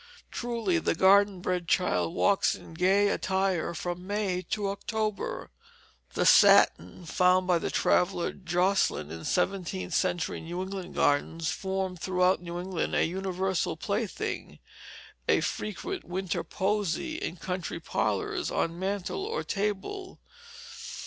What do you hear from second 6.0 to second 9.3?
The "satten" found by the traveller Josselyn, in